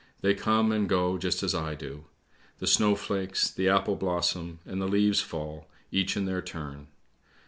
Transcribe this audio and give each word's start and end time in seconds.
They 0.21 0.33
come 0.33 0.71
and 0.71 0.89
go 0.89 1.19
just 1.19 1.43
as 1.43 1.53
I 1.53 1.75
do. 1.75 2.05
The 2.57 2.65
snowflakes, 2.65 3.51
the 3.51 3.69
apple 3.69 3.95
blossom, 3.95 4.57
and 4.65 4.81
the 4.81 4.87
leaves 4.87 5.21
fall, 5.21 5.67
each 5.91 6.17
in 6.17 6.25
their 6.25 6.41
turn. 6.41 6.87